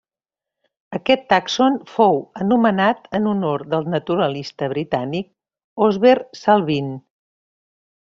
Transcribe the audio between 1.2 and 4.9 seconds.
tàxon fou anomenat en honor del naturalista